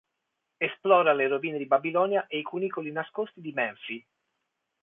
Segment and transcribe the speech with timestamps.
[0.59, 4.03] Esplora le rovine di Babilonia e i cunicoli nascosti di Menfi.